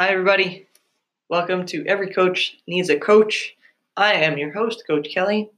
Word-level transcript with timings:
Hi, 0.00 0.10
everybody. 0.10 0.68
Welcome 1.28 1.66
to 1.66 1.84
Every 1.84 2.10
Coach 2.10 2.56
Needs 2.68 2.88
a 2.88 3.00
Coach. 3.00 3.56
I 3.96 4.12
am 4.12 4.38
your 4.38 4.52
host, 4.52 4.84
Coach 4.86 5.08
Kelly. 5.12 5.50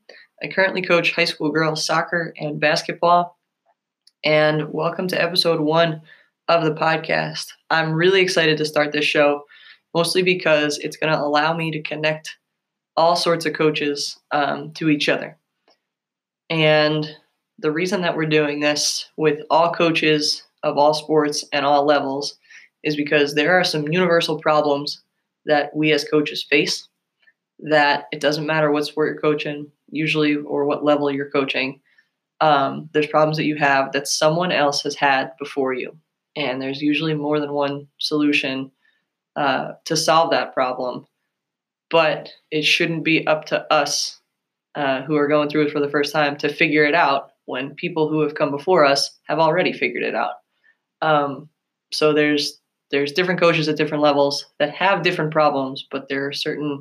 I 0.42 0.48
currently 0.48 0.80
coach 0.80 1.12
high 1.12 1.26
school 1.26 1.50
girls 1.50 1.84
soccer 1.84 2.32
and 2.38 2.58
basketball. 2.58 3.36
And 4.24 4.72
welcome 4.72 5.08
to 5.08 5.22
episode 5.22 5.60
one 5.60 6.00
of 6.48 6.64
the 6.64 6.72
podcast. 6.72 7.48
I'm 7.68 7.92
really 7.92 8.22
excited 8.22 8.56
to 8.56 8.64
start 8.64 8.92
this 8.92 9.04
show, 9.04 9.44
mostly 9.92 10.22
because 10.22 10.78
it's 10.78 10.96
going 10.96 11.12
to 11.12 11.20
allow 11.20 11.54
me 11.54 11.70
to 11.72 11.82
connect 11.82 12.38
all 12.96 13.16
sorts 13.16 13.44
of 13.44 13.52
coaches 13.52 14.18
um, 14.30 14.72
to 14.72 14.88
each 14.88 15.10
other. 15.10 15.36
And 16.48 17.14
the 17.58 17.72
reason 17.72 18.00
that 18.00 18.16
we're 18.16 18.24
doing 18.24 18.60
this 18.60 19.06
with 19.18 19.40
all 19.50 19.74
coaches 19.74 20.44
of 20.62 20.78
all 20.78 20.94
sports 20.94 21.44
and 21.52 21.66
all 21.66 21.84
levels 21.84 22.38
is 22.82 22.96
because 22.96 23.34
there 23.34 23.58
are 23.58 23.64
some 23.64 23.88
universal 23.88 24.38
problems 24.38 25.02
that 25.46 25.74
we 25.74 25.92
as 25.92 26.04
coaches 26.04 26.42
face 26.42 26.88
that 27.60 28.06
it 28.12 28.20
doesn't 28.20 28.46
matter 28.46 28.70
what 28.70 28.86
sport 28.86 29.12
you're 29.12 29.20
coaching, 29.20 29.70
usually, 29.90 30.36
or 30.36 30.64
what 30.64 30.84
level 30.84 31.10
you're 31.10 31.30
coaching. 31.30 31.80
Um, 32.40 32.88
there's 32.92 33.06
problems 33.06 33.36
that 33.36 33.44
you 33.44 33.56
have 33.56 33.92
that 33.92 34.08
someone 34.08 34.52
else 34.52 34.82
has 34.82 34.94
had 34.94 35.32
before 35.38 35.74
you. 35.74 35.96
And 36.36 36.60
there's 36.60 36.80
usually 36.80 37.14
more 37.14 37.38
than 37.38 37.52
one 37.52 37.86
solution 37.98 38.70
uh, 39.36 39.72
to 39.84 39.96
solve 39.96 40.30
that 40.30 40.54
problem. 40.54 41.06
But 41.90 42.30
it 42.50 42.62
shouldn't 42.62 43.04
be 43.04 43.26
up 43.26 43.46
to 43.46 43.70
us 43.72 44.20
uh, 44.74 45.02
who 45.02 45.16
are 45.16 45.28
going 45.28 45.48
through 45.48 45.66
it 45.66 45.72
for 45.72 45.80
the 45.80 45.90
first 45.90 46.12
time 46.12 46.36
to 46.38 46.52
figure 46.52 46.84
it 46.84 46.94
out 46.94 47.32
when 47.46 47.74
people 47.74 48.08
who 48.08 48.20
have 48.20 48.36
come 48.36 48.50
before 48.50 48.84
us 48.84 49.18
have 49.24 49.40
already 49.40 49.72
figured 49.72 50.04
it 50.04 50.14
out. 50.14 50.34
Um, 51.02 51.48
so 51.92 52.12
there's 52.12 52.59
there's 52.90 53.12
different 53.12 53.40
coaches 53.40 53.68
at 53.68 53.76
different 53.76 54.02
levels 54.02 54.46
that 54.58 54.74
have 54.74 55.02
different 55.02 55.32
problems, 55.32 55.86
but 55.90 56.08
there 56.08 56.26
are 56.26 56.32
certain 56.32 56.80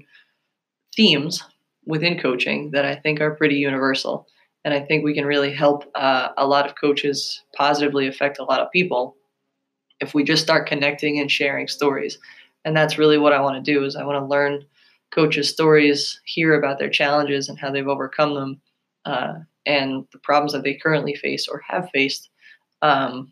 themes 0.96 1.44
within 1.86 2.20
coaching 2.20 2.72
that 2.72 2.86
I 2.86 2.96
think 2.96 3.22
are 3.22 3.36
pretty 3.36 3.56
universal. 3.56 4.28
And 4.66 4.74
I 4.74 4.82
think 4.82 5.04
we 5.04 5.14
can 5.14 5.26
really 5.26 5.54
help 5.54 5.86
uh, 5.96 6.30
a 6.38 6.46
lot 6.46 6.66
of 6.66 6.76
coaches 6.76 7.42
positively 7.56 8.08
affect 8.08 8.40
a 8.40 8.44
lot 8.44 8.60
of 8.60 8.72
people 8.72 9.16
if 10.00 10.14
we 10.14 10.24
just 10.24 10.44
start 10.44 10.68
connecting 10.68 11.20
and 11.20 11.32
sharing 11.32 11.68
stories. 11.68 12.18
And 12.66 12.76
that's 12.76 12.98
really 12.98 13.18
what 13.18 13.34
I 13.34 13.42
want 13.42 13.64
to 13.64 13.72
do 13.74 13.86
is 13.86 13.96
I 13.96 14.04
want 14.04 14.22
to 14.22 14.26
learn 14.26 14.66
coaches' 15.12 15.50
stories, 15.50 16.20
hear 16.26 16.54
about 16.54 16.78
their 16.78 16.90
challenges 16.90 17.50
and 17.50 17.58
how 17.58 17.72
they've 17.72 17.88
overcome 17.88 18.36
them, 18.36 18.62
uh, 19.06 19.34
and 19.66 20.06
the 20.12 20.20
problems 20.20 20.54
that 20.54 20.64
they 20.64 20.76
currently 20.76 21.16
face 21.16 21.48
or 21.48 21.62
have 21.68 21.90
faced 21.92 22.30
um, 22.82 23.32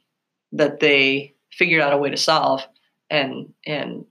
that 0.51 0.79
they 0.79 1.35
figured 1.57 1.81
out 1.81 1.93
a 1.93 1.97
way 1.97 2.09
to 2.09 2.17
solve 2.17 2.65
and 3.09 3.53
and 3.65 4.05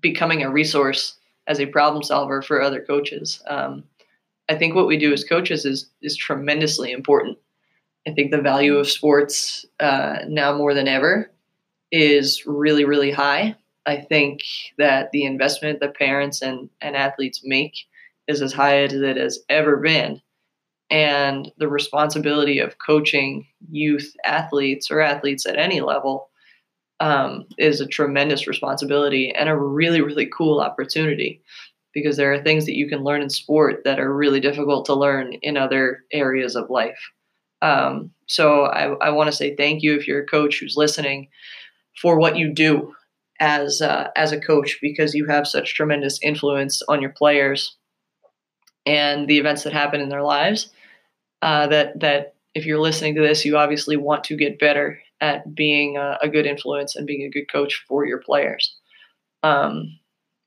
becoming 0.00 0.42
a 0.42 0.50
resource 0.50 1.16
as 1.46 1.60
a 1.60 1.66
problem 1.66 2.02
solver 2.02 2.42
for 2.42 2.60
other 2.60 2.80
coaches. 2.80 3.42
Um, 3.46 3.84
I 4.48 4.54
think 4.56 4.74
what 4.74 4.86
we 4.86 4.96
do 4.96 5.12
as 5.12 5.24
coaches 5.24 5.64
is 5.64 5.90
is 6.02 6.16
tremendously 6.16 6.92
important. 6.92 7.38
I 8.06 8.12
think 8.12 8.30
the 8.30 8.40
value 8.40 8.76
of 8.76 8.90
sports 8.90 9.64
uh, 9.78 10.18
now 10.28 10.56
more 10.56 10.74
than 10.74 10.88
ever 10.88 11.30
is 11.90 12.44
really 12.46 12.84
really 12.84 13.10
high. 13.10 13.56
I 13.86 13.96
think 13.96 14.40
that 14.78 15.10
the 15.10 15.24
investment 15.24 15.80
that 15.80 15.96
parents 15.96 16.42
and, 16.42 16.70
and 16.80 16.96
athletes 16.96 17.42
make 17.44 17.74
is 18.28 18.40
as 18.40 18.52
high 18.52 18.78
as 18.78 18.92
it 18.92 19.16
has 19.16 19.40
ever 19.48 19.76
been. 19.76 20.20
And 20.90 21.50
the 21.58 21.68
responsibility 21.68 22.58
of 22.58 22.78
coaching 22.78 23.46
youth 23.70 24.14
athletes 24.24 24.90
or 24.90 25.00
athletes 25.00 25.46
at 25.46 25.58
any 25.58 25.80
level 25.80 26.28
um, 27.02 27.46
is 27.58 27.80
a 27.80 27.86
tremendous 27.86 28.46
responsibility 28.46 29.34
and 29.34 29.48
a 29.48 29.56
really, 29.56 30.00
really 30.00 30.30
cool 30.32 30.60
opportunity 30.60 31.42
because 31.92 32.16
there 32.16 32.32
are 32.32 32.40
things 32.40 32.64
that 32.64 32.76
you 32.76 32.88
can 32.88 33.02
learn 33.02 33.22
in 33.22 33.28
sport 33.28 33.82
that 33.84 33.98
are 33.98 34.14
really 34.14 34.38
difficult 34.38 34.86
to 34.86 34.94
learn 34.94 35.32
in 35.42 35.56
other 35.56 36.04
areas 36.12 36.54
of 36.54 36.70
life. 36.70 37.10
Um, 37.60 38.12
so 38.28 38.66
I, 38.66 38.94
I 39.04 39.10
want 39.10 39.28
to 39.28 39.36
say 39.36 39.56
thank 39.56 39.82
you 39.82 39.96
if 39.96 40.06
you're 40.06 40.22
a 40.22 40.26
coach 40.26 40.60
who's 40.60 40.76
listening 40.76 41.28
for 42.00 42.18
what 42.18 42.36
you 42.36 42.54
do 42.54 42.94
as 43.40 43.82
uh, 43.82 44.10
as 44.14 44.30
a 44.30 44.40
coach 44.40 44.78
because 44.80 45.12
you 45.12 45.26
have 45.26 45.48
such 45.48 45.74
tremendous 45.74 46.20
influence 46.22 46.82
on 46.88 47.02
your 47.02 47.10
players 47.10 47.76
and 48.86 49.26
the 49.26 49.38
events 49.38 49.64
that 49.64 49.72
happen 49.72 50.00
in 50.00 50.08
their 50.08 50.22
lives. 50.22 50.70
Uh, 51.42 51.66
that 51.66 51.98
that 51.98 52.34
if 52.54 52.64
you're 52.64 52.78
listening 52.78 53.16
to 53.16 53.22
this, 53.22 53.44
you 53.44 53.56
obviously 53.56 53.96
want 53.96 54.22
to 54.24 54.36
get 54.36 54.60
better 54.60 55.00
at 55.22 55.54
being 55.54 55.96
a, 55.96 56.18
a 56.20 56.28
good 56.28 56.44
influence 56.44 56.96
and 56.96 57.06
being 57.06 57.22
a 57.22 57.30
good 57.30 57.50
coach 57.50 57.82
for 57.88 58.04
your 58.04 58.18
players. 58.18 58.76
Um, 59.42 59.98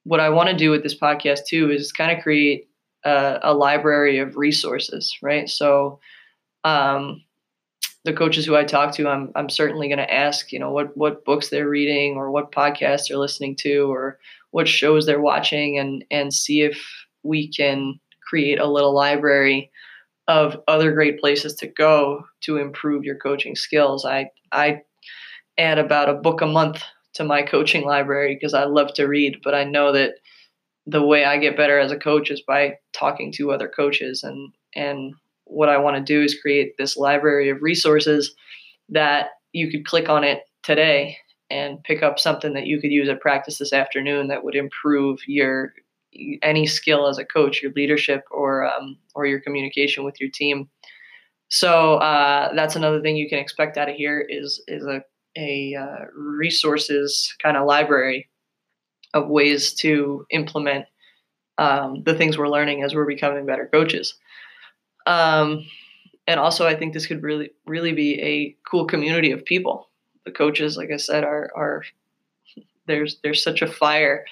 what 0.04 0.20
I 0.20 0.30
want 0.30 0.50
to 0.50 0.56
do 0.56 0.70
with 0.70 0.84
this 0.84 0.98
podcast 0.98 1.46
too 1.48 1.72
is 1.72 1.92
kind 1.92 2.16
of 2.16 2.22
create 2.22 2.68
a, 3.04 3.40
a 3.42 3.54
library 3.54 4.20
of 4.20 4.38
resources, 4.38 5.12
right? 5.24 5.50
So, 5.50 6.00
um, 6.64 7.24
the 8.04 8.14
coaches 8.14 8.46
who 8.46 8.56
I 8.56 8.64
talk 8.64 8.94
to, 8.96 9.08
I'm 9.08 9.32
I'm 9.36 9.50
certainly 9.50 9.88
going 9.88 9.98
to 9.98 10.14
ask, 10.14 10.52
you 10.52 10.60
know, 10.60 10.72
what 10.72 10.96
what 10.96 11.26
books 11.26 11.50
they're 11.50 11.70
reading 11.70 12.18
or 12.18 12.30
what 12.30 12.52
podcasts 12.52 13.08
they're 13.08 13.18
listening 13.18 13.56
to 13.62 13.92
or 13.92 14.20
what 14.52 14.68
shows 14.68 15.06
they're 15.06 15.22
watching, 15.22 15.80
and 15.80 16.06
and 16.12 16.32
see 16.32 16.62
if 16.62 16.80
we 17.24 17.52
can 17.52 18.00
create 18.28 18.60
a 18.60 18.68
little 18.68 18.94
library 18.94 19.72
of 20.28 20.58
other 20.68 20.92
great 20.92 21.20
places 21.20 21.54
to 21.56 21.68
go 21.68 22.26
to 22.42 22.58
improve 22.58 23.04
your 23.04 23.18
coaching 23.18 23.56
skills. 23.56 24.06
I 24.06 24.30
I 24.52 24.82
add 25.58 25.78
about 25.78 26.10
a 26.10 26.14
book 26.14 26.42
a 26.42 26.48
month 26.48 26.82
to 27.14 27.24
my 27.24 27.42
coaching 27.44 27.86
library 27.86 28.36
because 28.36 28.54
I 28.54 28.66
love 28.66 28.94
to 28.96 29.08
read, 29.08 29.38
but 29.44 29.56
I 29.56 29.64
know 29.64 29.92
that 29.94 30.16
the 30.86 31.04
way 31.04 31.26
I 31.26 31.38
get 31.38 31.58
better 31.58 31.80
as 31.80 31.92
a 31.92 31.98
coach 31.98 32.30
is 32.30 32.42
by 32.42 32.76
talking 32.94 33.32
to 33.34 33.52
other 33.52 33.68
coaches 33.68 34.24
and 34.24 34.52
and 34.76 35.14
what 35.46 35.70
I 35.70 35.78
want 35.78 35.96
to 35.96 36.02
do 36.04 36.24
is 36.24 36.40
create 36.42 36.74
this 36.78 36.98
library 36.98 37.50
of 37.50 37.62
resources 37.62 38.36
that 38.90 39.30
you 39.54 39.70
could 39.70 39.86
click 39.86 40.10
on 40.10 40.24
it 40.24 40.42
today 40.64 41.18
and 41.50 41.84
pick 41.84 42.02
up 42.02 42.20
something 42.20 42.54
that 42.54 42.66
you 42.66 42.82
could 42.82 42.92
use 42.92 43.08
at 43.08 43.22
practice 43.22 43.60
this 43.60 43.72
afternoon 43.72 44.28
that 44.28 44.44
would 44.44 44.56
improve 44.56 45.20
your 45.28 45.74
any 46.42 46.66
skill 46.66 47.08
as 47.08 47.18
a 47.18 47.26
coach, 47.26 47.62
your 47.62 47.72
leadership 47.74 48.24
or 48.32 48.66
um, 48.66 48.98
or 49.14 49.26
your 49.26 49.40
communication 49.40 50.04
with 50.04 50.20
your 50.20 50.30
team. 50.30 50.70
So 51.50 51.96
uh, 51.96 52.54
that's 52.56 52.76
another 52.76 53.02
thing 53.02 53.16
you 53.16 53.30
can 53.30 53.40
expect 53.40 53.78
out 53.78 53.90
of 53.90 53.96
here 53.96 54.26
is 54.28 54.62
is 54.68 54.86
a 54.86 55.02
a 55.38 55.76
uh, 55.76 56.06
resources 56.16 57.36
kind 57.42 57.58
of 57.58 57.66
library 57.66 58.30
of 59.14 59.28
ways 59.28 59.74
to 59.74 60.26
implement 60.32 60.86
um, 61.58 62.04
the 62.04 62.14
things 62.14 62.38
we're 62.38 62.50
learning 62.50 62.84
as 62.84 62.94
we're 62.94 63.06
becoming 63.06 63.46
better 63.46 63.70
coaches. 63.72 64.16
Um, 65.06 65.66
and 66.28 66.40
also, 66.40 66.66
I 66.66 66.76
think 66.76 66.94
this 66.94 67.06
could 67.06 67.22
really 67.22 67.52
really 67.66 67.94
be 67.94 68.22
a 68.22 68.56
cool 68.70 68.86
community 68.86 69.32
of 69.32 69.46
people. 69.46 69.90
The 70.26 70.32
coaches, 70.32 70.78
like 70.78 70.90
I 70.92 70.98
said, 70.98 71.24
are 71.24 71.52
are 71.56 71.84
there's 72.88 73.20
there's 73.24 73.44
such 73.44 73.62
a 73.62 73.68
fire 73.68 74.26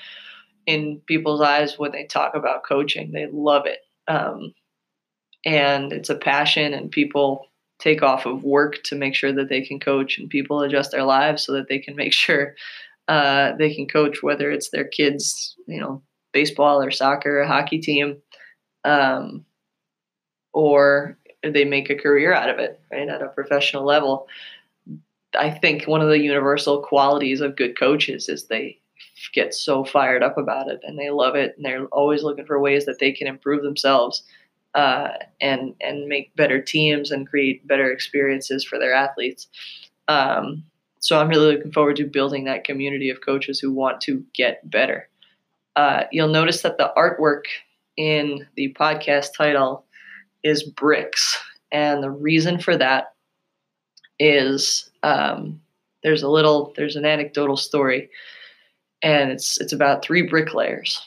in 0.66 1.02
people's 1.08 1.42
eyes 1.42 1.78
when 1.78 1.92
they 1.92 2.06
talk 2.06 2.36
about 2.36 2.64
coaching. 2.64 3.12
They 3.12 3.28
love 3.32 3.66
it. 3.66 3.80
Um, 4.08 4.54
and 5.46 5.92
it's 5.92 6.10
a 6.10 6.16
passion, 6.16 6.74
and 6.74 6.90
people 6.90 7.48
take 7.80 8.02
off 8.02 8.26
of 8.26 8.44
work 8.44 8.82
to 8.84 8.96
make 8.96 9.14
sure 9.14 9.34
that 9.34 9.50
they 9.50 9.62
can 9.62 9.80
coach, 9.80 10.18
and 10.18 10.30
people 10.30 10.62
adjust 10.62 10.92
their 10.92 11.04
lives 11.04 11.44
so 11.44 11.54
that 11.54 11.68
they 11.68 11.80
can 11.80 11.96
make 11.96 12.14
sure 12.26 12.56
uh, 13.08 13.54
they 13.58 13.74
can 13.74 13.88
coach, 13.88 14.24
whether 14.24 14.52
it's 14.52 14.70
their 14.70 14.86
kids, 14.86 15.56
you 15.68 15.80
know, 15.80 16.02
baseball 16.32 16.82
or 16.82 16.92
soccer, 16.92 17.42
or 17.42 17.46
hockey 17.46 17.80
team, 17.80 18.18
um, 18.86 19.46
or 20.54 21.18
they 21.44 21.66
make 21.66 21.90
a 21.90 21.96
career 21.96 22.34
out 22.34 22.50
of 22.50 22.60
it, 22.60 22.80
right, 22.92 23.10
at 23.10 23.22
a 23.22 23.28
professional 23.28 23.84
level. 23.84 24.28
I 25.38 25.50
think 25.50 25.86
one 25.86 26.02
of 26.02 26.10
the 26.10 26.20
universal 26.20 26.82
qualities 26.82 27.42
of 27.42 27.56
good 27.56 27.78
coaches 27.78 28.30
is 28.30 28.46
they 28.46 28.80
get 29.32 29.54
so 29.54 29.84
fired 29.84 30.24
up 30.24 30.38
about 30.38 30.70
it 30.70 30.80
and 30.84 30.98
they 31.00 31.10
love 31.10 31.36
it 31.36 31.54
and 31.56 31.66
they're 31.66 31.86
always 31.88 32.24
looking 32.24 32.46
for 32.46 32.60
ways 32.60 32.86
that 32.86 33.00
they 33.00 33.12
can 33.12 33.28
improve 33.28 33.64
themselves 33.64 34.24
uh, 34.76 35.10
and 35.40 35.76
and 35.82 36.08
make 36.08 36.36
better 36.36 36.62
teams 36.62 37.12
and 37.12 37.30
create 37.30 37.66
better 37.68 37.92
experiences 37.92 38.64
for 38.64 38.80
their 38.80 38.94
athletes. 38.94 39.48
Um, 40.08 40.64
so 41.00 41.20
I'm 41.20 41.30
really 41.30 41.56
looking 41.56 41.72
forward 41.72 41.98
to 41.98 42.06
building 42.06 42.46
that 42.46 42.64
community 42.64 43.10
of 43.10 43.22
coaches 43.22 43.60
who 43.60 43.72
want 43.72 44.02
to 44.02 44.24
get 44.34 44.68
better. 44.70 45.10
Uh, 45.76 46.04
you'll 46.12 46.30
notice 46.30 46.62
that 46.62 46.78
the 46.78 46.92
artwork 46.98 47.44
in 47.98 48.48
the 48.56 48.76
podcast 48.80 49.30
title 49.38 49.86
is 50.44 50.64
bricks, 50.64 51.38
and 51.72 52.02
the 52.02 52.12
reason 52.12 52.60
for 52.60 52.78
that 52.78 53.14
is 54.20 54.90
um, 55.04 55.60
there's 56.04 56.24
a 56.24 56.30
little 56.30 56.74
there's 56.76 56.96
an 56.96 57.06
anecdotal 57.06 57.58
story 57.58 58.10
and 59.04 59.32
it's 59.32 59.60
it's 59.62 59.74
about 59.74 60.04
three 60.04 60.24
bricklayers. 60.24 61.00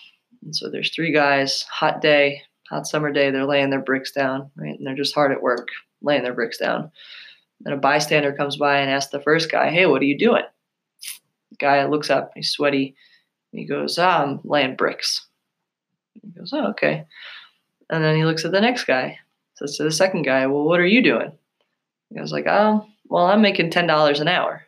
And 0.44 0.54
so 0.54 0.70
there's 0.70 0.94
three 0.94 1.12
guys, 1.12 1.62
hot 1.62 2.00
day, 2.00 2.42
hot 2.70 2.86
summer 2.86 3.10
day, 3.10 3.30
they're 3.30 3.44
laying 3.46 3.70
their 3.70 3.82
bricks 3.82 4.12
down, 4.12 4.50
right? 4.56 4.78
And 4.78 4.86
they're 4.86 4.94
just 4.94 5.14
hard 5.14 5.32
at 5.32 5.42
work, 5.42 5.68
laying 6.02 6.22
their 6.22 6.34
bricks 6.34 6.58
down. 6.58 6.90
And 7.64 7.74
a 7.74 7.78
bystander 7.78 8.32
comes 8.32 8.56
by 8.56 8.78
and 8.78 8.90
asks 8.90 9.10
the 9.10 9.20
first 9.20 9.50
guy, 9.50 9.70
"Hey, 9.70 9.86
what 9.86 10.02
are 10.02 10.06
you 10.06 10.18
doing?" 10.18 10.44
The 11.50 11.56
guy 11.58 11.84
looks 11.86 12.10
up, 12.10 12.32
he's 12.34 12.50
sweaty, 12.50 12.94
He 13.52 13.64
goes, 13.64 13.98
I'm 13.98 14.40
laying 14.44 14.76
bricks. 14.76 15.26
He 16.22 16.28
goes, 16.30 16.52
oh, 16.52 16.68
okay. 16.68 17.06
And 17.90 18.02
then 18.04 18.16
he 18.16 18.24
looks 18.24 18.44
at 18.44 18.52
the 18.52 18.60
next 18.60 18.84
guy. 18.84 19.18
Says 19.54 19.76
to 19.76 19.84
the 19.84 19.90
second 19.90 20.22
guy, 20.22 20.46
well, 20.46 20.64
what 20.64 20.80
are 20.80 20.86
you 20.86 21.02
doing? 21.02 21.32
He 22.10 22.18
goes 22.18 22.32
like, 22.32 22.46
oh, 22.46 22.86
well, 23.08 23.26
I'm 23.26 23.40
making 23.42 23.70
ten 23.70 23.86
dollars 23.86 24.20
an 24.20 24.28
hour. 24.28 24.64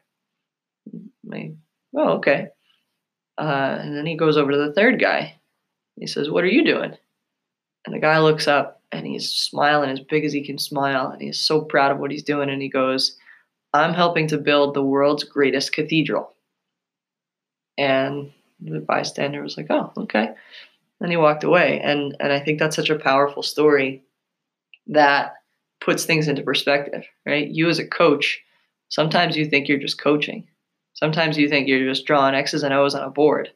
I, 1.33 1.53
oh, 1.95 2.11
okay. 2.19 2.49
Uh, 3.39 3.79
and 3.81 3.97
then 3.97 4.05
he 4.05 4.17
goes 4.17 4.37
over 4.37 4.51
to 4.51 4.59
the 4.59 4.73
third 4.73 5.01
guy. 5.01 5.39
He 5.97 6.07
says, 6.09 6.29
what 6.29 6.43
are 6.43 6.49
you 6.49 6.65
doing? 6.65 6.97
And 7.87 7.95
the 7.95 8.01
guy 8.01 8.19
looks 8.19 8.49
up 8.49 8.83
and 8.91 9.07
he's 9.07 9.31
smiling 9.31 9.91
as 9.91 10.01
big 10.01 10.25
as 10.25 10.33
he 10.33 10.45
can 10.45 10.59
smile, 10.59 11.11
and 11.11 11.21
he's 11.21 11.39
so 11.39 11.61
proud 11.61 11.93
of 11.93 11.99
what 11.99 12.11
he's 12.11 12.23
doing. 12.23 12.51
And 12.51 12.63
he 12.63 12.69
goes, 12.69 13.17
I'm 13.75 13.95
helping 13.95 14.29
to 14.29 14.39
build 14.39 14.75
the 14.75 14.83
world's 14.83 15.25
greatest 15.25 15.73
cathedral. 15.73 16.35
And 17.77 18.33
the 18.61 18.81
bystander 18.81 19.43
was 19.43 19.57
like, 19.57 19.67
oh, 19.71 19.93
okay. 19.97 20.31
Then 21.01 21.11
he 21.11 21.17
walked 21.17 21.45
away. 21.45 21.81
And, 21.81 22.17
and 22.19 22.33
I 22.33 22.41
think 22.41 22.59
that's 22.59 22.75
such 22.75 22.91
a 22.91 22.99
powerful 22.99 23.43
story 23.43 24.03
that 24.89 25.35
puts 25.81 26.05
things 26.05 26.27
into 26.27 26.43
perspective, 26.43 27.05
right? 27.25 27.47
You 27.47 27.69
as 27.69 27.79
a 27.79 27.87
coach, 27.87 28.43
sometimes 28.89 29.37
you 29.37 29.47
think 29.47 29.69
you're 29.69 29.79
just 29.79 30.01
coaching. 30.01 30.49
Sometimes 30.99 31.39
you 31.39 31.49
think 31.49 31.69
you're 31.69 31.89
just 31.89 32.07
drawing 32.07 32.35
X's 32.35 32.65
and 32.65 32.75
O's 32.75 32.93
on 32.93 33.05
a 33.05 33.11
board. 33.11 33.51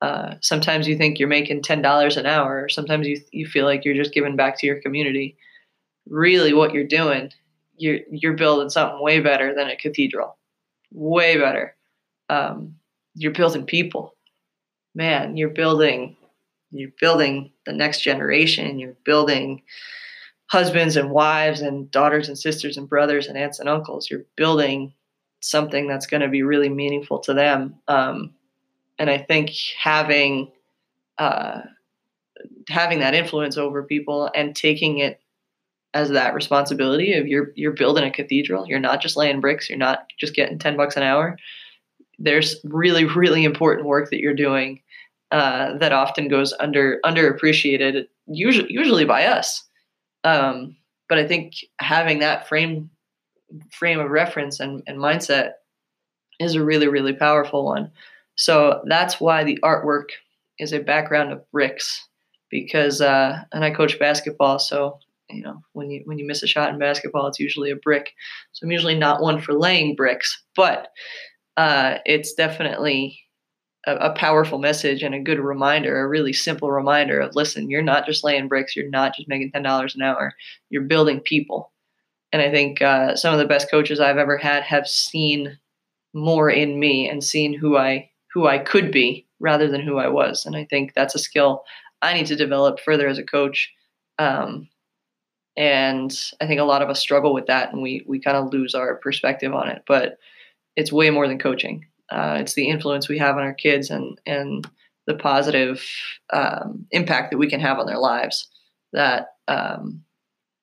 Uh, 0.00 0.36
sometimes 0.40 0.88
you 0.88 0.96
think 0.96 1.18
you're 1.18 1.28
making 1.28 1.60
ten 1.60 1.82
dollars 1.82 2.16
an 2.16 2.24
hour. 2.24 2.70
Sometimes 2.70 3.06
you 3.06 3.20
you 3.32 3.46
feel 3.46 3.66
like 3.66 3.84
you're 3.84 4.02
just 4.02 4.14
giving 4.14 4.34
back 4.34 4.58
to 4.58 4.66
your 4.66 4.80
community. 4.80 5.36
Really, 6.08 6.54
what 6.54 6.72
you're 6.72 6.84
doing, 6.84 7.32
you're 7.76 7.98
you're 8.10 8.32
building 8.32 8.70
something 8.70 9.02
way 9.02 9.20
better 9.20 9.54
than 9.54 9.68
a 9.68 9.76
cathedral, 9.76 10.38
way 10.90 11.36
better. 11.36 11.76
Um, 12.30 12.76
you're 13.14 13.32
building 13.32 13.66
people, 13.66 14.14
man. 14.94 15.36
You're 15.36 15.50
building, 15.50 16.16
you're 16.70 16.92
building 16.98 17.52
the 17.66 17.74
next 17.74 18.00
generation. 18.00 18.78
You're 18.78 18.96
building 19.04 19.62
husbands 20.46 20.96
and 20.96 21.10
wives 21.10 21.60
and 21.60 21.90
daughters 21.90 22.28
and 22.28 22.38
sisters 22.38 22.78
and 22.78 22.88
brothers 22.88 23.26
and 23.26 23.36
aunts 23.36 23.60
and 23.60 23.68
uncles. 23.68 24.10
You're 24.10 24.24
building 24.34 24.94
something 25.40 25.88
that's 25.88 26.06
going 26.06 26.20
to 26.20 26.28
be 26.28 26.42
really 26.42 26.68
meaningful 26.68 27.18
to 27.20 27.34
them. 27.34 27.74
Um, 27.88 28.34
and 28.98 29.10
I 29.10 29.18
think 29.18 29.50
having 29.78 30.52
uh, 31.18 31.62
having 32.68 33.00
that 33.00 33.14
influence 33.14 33.56
over 33.56 33.82
people 33.82 34.30
and 34.34 34.54
taking 34.54 34.98
it 34.98 35.20
as 35.92 36.10
that 36.10 36.34
responsibility 36.34 37.14
of 37.14 37.26
you're 37.26 37.52
you're 37.56 37.72
building 37.72 38.04
a 38.04 38.10
cathedral. 38.10 38.66
You're 38.66 38.78
not 38.78 39.02
just 39.02 39.16
laying 39.16 39.40
bricks. 39.40 39.68
You're 39.68 39.78
not 39.78 40.06
just 40.18 40.34
getting 40.34 40.58
ten 40.58 40.76
bucks 40.76 40.96
an 40.96 41.02
hour. 41.02 41.38
There's 42.18 42.56
really 42.64 43.04
really 43.04 43.44
important 43.44 43.86
work 43.86 44.10
that 44.10 44.20
you're 44.20 44.34
doing 44.34 44.80
uh, 45.30 45.78
that 45.78 45.92
often 45.92 46.28
goes 46.28 46.52
under 46.60 47.00
underappreciated, 47.04 48.06
usually 48.26 48.72
usually 48.72 49.04
by 49.04 49.24
us. 49.26 49.64
Um, 50.24 50.76
but 51.08 51.18
I 51.18 51.26
think 51.26 51.54
having 51.80 52.20
that 52.20 52.46
frame 52.46 52.90
frame 53.70 54.00
of 54.00 54.10
reference 54.10 54.60
and, 54.60 54.82
and 54.86 54.98
mindset 54.98 55.52
is 56.38 56.54
a 56.54 56.64
really 56.64 56.88
really 56.88 57.12
powerful 57.12 57.64
one. 57.64 57.90
So 58.36 58.82
that's 58.86 59.20
why 59.20 59.44
the 59.44 59.58
artwork 59.62 60.08
is 60.58 60.72
a 60.72 60.78
background 60.78 61.32
of 61.32 61.50
bricks 61.50 62.06
because 62.50 63.00
uh, 63.00 63.42
and 63.52 63.64
I 63.64 63.70
coach 63.70 63.98
basketball, 63.98 64.58
so 64.58 64.98
you 65.30 65.42
know 65.42 65.62
when 65.72 65.90
you 65.90 66.02
when 66.04 66.18
you 66.18 66.26
miss 66.26 66.42
a 66.42 66.46
shot 66.46 66.72
in 66.72 66.78
basketball, 66.78 67.26
it's 67.26 67.40
usually 67.40 67.70
a 67.70 67.76
brick. 67.76 68.12
So 68.52 68.64
I'm 68.64 68.72
usually 68.72 68.98
not 68.98 69.22
one 69.22 69.40
for 69.40 69.54
laying 69.54 69.94
bricks, 69.94 70.42
but 70.56 70.88
uh, 71.56 71.98
it's 72.04 72.34
definitely 72.34 73.20
a, 73.86 73.94
a, 73.96 74.14
powerful 74.14 74.58
message 74.58 75.02
and 75.02 75.14
a 75.14 75.20
good 75.20 75.38
reminder, 75.38 76.00
a 76.00 76.08
really 76.08 76.32
simple 76.32 76.70
reminder 76.70 77.20
of 77.20 77.34
listen, 77.34 77.70
you're 77.70 77.82
not 77.82 78.06
just 78.06 78.24
laying 78.24 78.48
bricks, 78.48 78.76
you're 78.76 78.90
not 78.90 79.14
just 79.14 79.28
making 79.28 79.52
ten 79.52 79.62
dollars 79.62 79.94
an 79.94 80.02
hour, 80.02 80.34
you're 80.68 80.82
building 80.82 81.20
people. 81.20 81.72
And 82.32 82.40
I 82.42 82.50
think 82.50 82.80
uh, 82.80 83.16
some 83.16 83.32
of 83.32 83.40
the 83.40 83.46
best 83.46 83.70
coaches 83.70 84.00
I've 84.00 84.18
ever 84.18 84.36
had 84.36 84.62
have 84.62 84.86
seen 84.86 85.58
more 86.14 86.50
in 86.50 86.78
me 86.78 87.08
and 87.08 87.22
seen 87.22 87.52
who 87.52 87.76
I 87.76 88.10
who 88.32 88.46
I 88.46 88.58
could 88.58 88.92
be 88.92 89.26
rather 89.40 89.68
than 89.68 89.80
who 89.80 89.98
I 89.98 90.08
was. 90.08 90.46
And 90.46 90.54
I 90.54 90.64
think 90.64 90.92
that's 90.94 91.14
a 91.14 91.18
skill 91.18 91.64
I 92.02 92.14
need 92.14 92.26
to 92.26 92.36
develop 92.36 92.80
further 92.80 93.08
as 93.08 93.18
a 93.18 93.24
coach. 93.24 93.72
Um, 94.18 94.68
and 95.56 96.16
I 96.40 96.46
think 96.46 96.60
a 96.60 96.64
lot 96.64 96.82
of 96.82 96.88
us 96.88 97.00
struggle 97.00 97.34
with 97.34 97.46
that, 97.46 97.72
and 97.72 97.82
we 97.82 98.04
we 98.06 98.20
kind 98.20 98.36
of 98.36 98.52
lose 98.52 98.74
our 98.74 98.96
perspective 98.96 99.52
on 99.52 99.68
it. 99.68 99.82
But 99.86 100.18
it's 100.76 100.92
way 100.92 101.10
more 101.10 101.26
than 101.26 101.38
coaching. 101.38 101.86
Uh, 102.10 102.38
it's 102.40 102.54
the 102.54 102.68
influence 102.68 103.08
we 103.08 103.18
have 103.18 103.36
on 103.36 103.42
our 103.42 103.54
kids 103.54 103.90
and 103.90 104.18
and 104.26 104.68
the 105.06 105.14
positive 105.14 105.84
um, 106.32 106.86
impact 106.92 107.30
that 107.30 107.38
we 107.38 107.48
can 107.48 107.60
have 107.60 107.78
on 107.78 107.86
their 107.86 107.98
lives 107.98 108.48
that 108.92 109.28
um, 109.48 110.02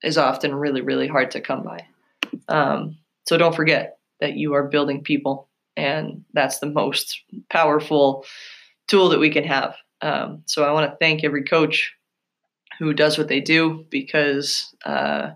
is 0.04 0.18
often 0.18 0.54
really 0.54 0.82
really 0.82 1.08
hard 1.08 1.32
to 1.32 1.42
come 1.42 1.64
by. 1.64 1.86
Um, 2.48 2.98
so 3.26 3.38
don't 3.38 3.56
forget 3.56 3.98
that 4.20 4.36
you 4.36 4.54
are 4.54 4.68
building 4.68 5.04
people 5.04 5.48
and 5.76 6.26
that's 6.34 6.60
the 6.60 6.66
most 6.66 7.22
powerful 7.50 8.26
tool 8.88 9.10
that 9.10 9.20
we 9.20 9.30
can 9.30 9.44
have. 9.44 9.76
Um, 10.02 10.44
so 10.46 10.64
I 10.64 10.72
want 10.72 10.90
to 10.90 10.98
thank 10.98 11.24
every 11.24 11.44
coach 11.44 11.94
who 12.80 12.94
does 12.94 13.18
what 13.18 13.28
they 13.28 13.40
do 13.40 13.86
because 13.90 14.76
uh, 14.86 15.32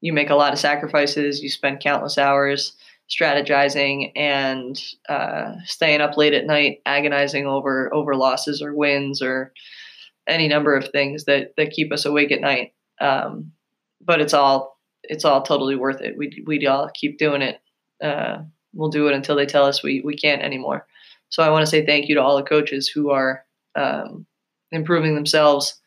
you 0.00 0.12
make 0.12 0.30
a 0.30 0.36
lot 0.36 0.52
of 0.52 0.58
sacrifices. 0.58 1.42
You 1.42 1.48
spend 1.48 1.80
countless 1.80 2.18
hours 2.18 2.76
strategizing 3.08 4.12
and 4.14 4.80
uh, 5.08 5.54
staying 5.64 6.00
up 6.00 6.16
late 6.16 6.34
at 6.34 6.46
night, 6.46 6.80
agonizing 6.84 7.46
over 7.46 7.92
over 7.94 8.14
losses 8.14 8.60
or 8.60 8.74
wins 8.74 9.22
or 9.22 9.52
any 10.28 10.46
number 10.46 10.76
of 10.76 10.88
things 10.90 11.24
that 11.24 11.54
that 11.56 11.70
keep 11.70 11.92
us 11.92 12.04
awake 12.04 12.30
at 12.30 12.40
night. 12.40 12.74
Um, 13.00 13.52
but 14.00 14.20
it's 14.20 14.34
all 14.34 14.78
it's 15.04 15.24
all 15.24 15.42
totally 15.42 15.76
worth 15.76 16.00
it. 16.00 16.16
We 16.16 16.42
we 16.46 16.66
all 16.66 16.90
keep 16.94 17.18
doing 17.18 17.42
it. 17.42 17.60
Uh, 18.02 18.38
we'll 18.74 18.90
do 18.90 19.08
it 19.08 19.14
until 19.14 19.36
they 19.36 19.46
tell 19.46 19.64
us 19.64 19.82
we, 19.82 20.02
we 20.04 20.16
can't 20.16 20.42
anymore. 20.42 20.86
So 21.30 21.42
I 21.42 21.50
want 21.50 21.62
to 21.64 21.70
say 21.70 21.84
thank 21.84 22.08
you 22.08 22.14
to 22.14 22.22
all 22.22 22.36
the 22.36 22.42
coaches 22.42 22.88
who 22.88 23.10
are 23.10 23.44
um, 23.74 24.26
improving 24.72 25.14
themselves, 25.14 25.80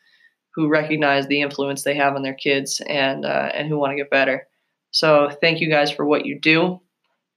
who 0.54 0.68
recognize 0.68 1.26
the 1.26 1.40
influence 1.40 1.82
they 1.82 1.94
have 1.94 2.14
on 2.14 2.22
their 2.22 2.34
kids, 2.34 2.80
and 2.88 3.24
uh, 3.24 3.50
and 3.54 3.68
who 3.68 3.78
want 3.78 3.92
to 3.92 3.96
get 3.96 4.10
better. 4.10 4.46
So 4.90 5.30
thank 5.40 5.60
you 5.60 5.70
guys 5.70 5.90
for 5.90 6.04
what 6.04 6.26
you 6.26 6.38
do. 6.38 6.80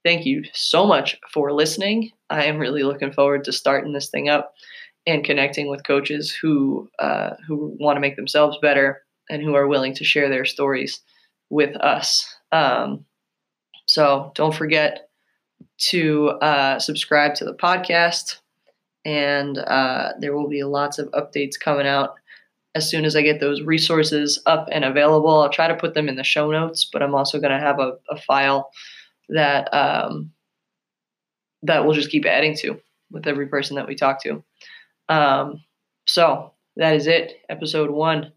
Thank 0.04 0.24
you 0.24 0.44
so 0.52 0.86
much 0.86 1.18
for 1.32 1.52
listening. 1.52 2.12
I 2.30 2.44
am 2.44 2.58
really 2.58 2.82
looking 2.82 3.12
forward 3.12 3.44
to 3.44 3.52
starting 3.52 3.92
this 3.92 4.08
thing 4.08 4.28
up 4.28 4.54
and 5.06 5.24
connecting 5.24 5.68
with 5.68 5.86
coaches 5.86 6.30
who 6.30 6.88
uh, 6.98 7.30
who 7.46 7.76
want 7.80 7.96
to 7.96 8.00
make 8.00 8.16
themselves 8.16 8.58
better 8.60 9.02
and 9.30 9.42
who 9.42 9.54
are 9.54 9.66
willing 9.66 9.94
to 9.94 10.04
share 10.04 10.28
their 10.28 10.44
stories 10.44 11.00
with 11.50 11.76
us. 11.76 12.34
Um, 12.52 13.04
so 13.86 14.32
don't 14.34 14.54
forget 14.54 15.08
to 15.78 16.28
uh, 16.40 16.78
subscribe 16.78 17.34
to 17.36 17.44
the 17.44 17.54
podcast, 17.54 18.38
and 19.04 19.58
uh, 19.58 20.12
there 20.20 20.36
will 20.36 20.48
be 20.48 20.64
lots 20.64 20.98
of 20.98 21.10
updates 21.12 21.58
coming 21.58 21.86
out 21.86 22.14
as 22.74 22.90
soon 22.90 23.04
as 23.04 23.16
I 23.16 23.22
get 23.22 23.40
those 23.40 23.62
resources 23.62 24.40
up 24.44 24.68
and 24.70 24.84
available. 24.84 25.40
I'll 25.40 25.48
try 25.48 25.66
to 25.66 25.74
put 25.74 25.94
them 25.94 26.08
in 26.08 26.16
the 26.16 26.24
show 26.24 26.50
notes, 26.50 26.88
but 26.92 27.02
I'm 27.02 27.14
also 27.14 27.40
going 27.40 27.52
to 27.52 27.58
have 27.58 27.78
a, 27.78 27.92
a, 28.10 28.20
file 28.20 28.70
that 29.30 29.72
um, 29.72 30.30
that 31.62 31.84
we'll 31.84 31.94
just 31.94 32.10
keep 32.10 32.26
adding 32.26 32.54
to 32.58 32.78
with 33.10 33.26
every 33.26 33.46
person 33.46 33.76
that 33.76 33.86
we 33.86 33.94
talk 33.94 34.22
to. 34.24 34.42
Um, 35.08 35.62
so 36.06 36.52
that 36.76 36.94
is 36.94 37.06
it, 37.06 37.40
episode 37.48 37.90
one. 37.90 38.32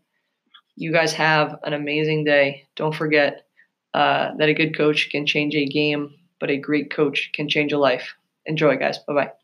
You 0.80 0.92
guys 0.92 1.14
have 1.14 1.60
an 1.64 1.74
amazing 1.74 2.24
day. 2.24 2.68
Don't 2.76 2.96
forget 2.96 3.46
uh, 3.94 4.32
that 4.38 4.50
a 4.50 4.54
good 4.56 4.76
coach 4.78 5.10
can 5.12 5.28
change 5.28 5.56
a 5.56 5.66
game 5.66 6.16
but 6.40 6.50
a 6.50 6.58
great 6.58 6.90
coach 6.90 7.32
can 7.34 7.50
change 7.50 7.74
a 7.74 7.78
life. 7.78 8.16
Enjoy, 8.46 8.78
guys. 8.78 8.98
Bye 9.00 9.14
bye. 9.14 9.39